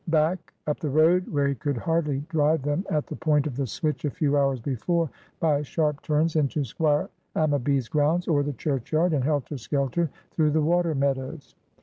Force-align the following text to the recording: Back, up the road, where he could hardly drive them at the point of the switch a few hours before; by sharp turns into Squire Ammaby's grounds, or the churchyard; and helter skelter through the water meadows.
Back, 0.07 0.51
up 0.65 0.79
the 0.79 0.89
road, 0.89 1.27
where 1.27 1.47
he 1.47 1.53
could 1.53 1.77
hardly 1.77 2.21
drive 2.27 2.63
them 2.63 2.83
at 2.89 3.05
the 3.05 3.15
point 3.15 3.45
of 3.45 3.55
the 3.55 3.67
switch 3.67 4.03
a 4.03 4.09
few 4.09 4.35
hours 4.35 4.59
before; 4.59 5.11
by 5.39 5.61
sharp 5.61 6.01
turns 6.01 6.35
into 6.35 6.63
Squire 6.63 7.07
Ammaby's 7.35 7.87
grounds, 7.87 8.27
or 8.27 8.41
the 8.41 8.53
churchyard; 8.53 9.13
and 9.13 9.23
helter 9.23 9.59
skelter 9.59 10.09
through 10.31 10.53
the 10.53 10.61
water 10.61 10.95
meadows. 10.95 11.53